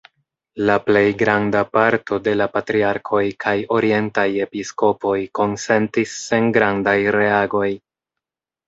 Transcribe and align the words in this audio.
La 0.69 0.77
plej 0.85 1.03
granda 1.19 1.61
parto 1.77 2.19
de 2.29 2.33
la 2.41 2.47
patriarkoj 2.57 3.21
kaj 3.45 3.55
orientaj 3.77 4.27
episkopoj 4.49 5.17
konsentis 5.43 6.19
sen 6.27 6.53
grandaj 6.59 6.99
reagoj. 7.21 7.71